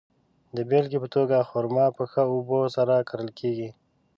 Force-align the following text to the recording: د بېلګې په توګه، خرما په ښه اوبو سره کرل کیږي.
د 0.55 0.57
بېلګې 0.69 0.97
په 1.03 1.07
توګه، 1.15 1.47
خرما 1.49 1.85
په 1.97 2.03
ښه 2.11 2.23
اوبو 2.33 2.59
سره 2.75 2.95
کرل 3.09 3.29
کیږي. 3.39 3.69